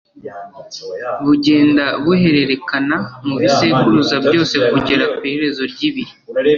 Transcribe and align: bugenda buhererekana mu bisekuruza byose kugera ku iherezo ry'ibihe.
bugenda 1.25 1.85
buhererekana 2.03 2.97
mu 3.27 3.35
bisekuruza 3.41 4.15
byose 4.25 4.55
kugera 4.71 5.03
ku 5.15 5.19
iherezo 5.29 5.63
ry'ibihe. 5.71 6.13